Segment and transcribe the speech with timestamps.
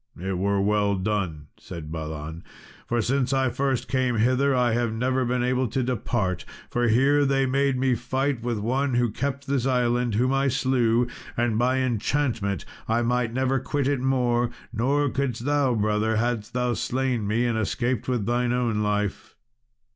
[0.19, 2.43] "It were well done," said Balan,
[2.87, 7.23] "for since I first came hither I have never been able to depart, for here
[7.23, 11.05] they made me fight with one who kept this island, whom I slew,
[11.37, 16.73] and by enchantment I might never quit it more; nor couldst thou, brother, hadst thou
[16.73, 19.35] slain me, and escaped with thine own life."